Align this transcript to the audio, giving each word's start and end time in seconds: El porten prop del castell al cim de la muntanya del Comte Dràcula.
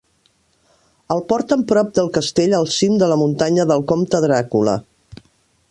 El 1.15 1.21
porten 1.33 1.65
prop 1.73 1.91
del 1.99 2.09
castell 2.15 2.55
al 2.61 2.67
cim 2.79 2.97
de 3.03 3.11
la 3.13 3.19
muntanya 3.25 3.67
del 3.73 3.87
Comte 3.93 4.23
Dràcula. 4.25 4.77